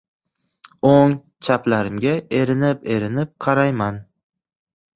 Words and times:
O‘ng-chaplarimga 0.91 2.15
erinib- 2.39 2.89
erinib 2.97 3.33
qarayman. 3.47 4.05